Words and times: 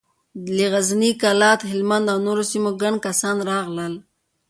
له 0.55 0.65
غزني، 0.73 1.11
کلات، 1.23 1.59
هلمند 1.71 2.05
او 2.13 2.17
نورو 2.27 2.43
سيمو 2.51 2.71
ګڼ 2.81 2.93
کسان 3.05 3.37
راغلل. 3.49 3.93